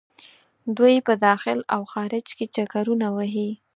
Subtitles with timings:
[0.77, 3.49] دوۍ په داخل او خارج کې چکرونه وهي.